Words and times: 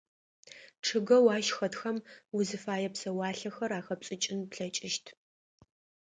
Чъыгэу 0.85 1.27
ащ 1.35 1.47
хэтхэм 1.57 1.97
узыфае 2.37 2.89
псэуалъэхэр 2.93 3.71
ахэпшӏыкӏын 3.79 4.39
плъэкӏыщт. 4.51 5.05